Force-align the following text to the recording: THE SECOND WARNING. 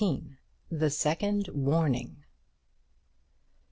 THE 0.71 0.89
SECOND 0.89 1.49
WARNING. 1.49 2.23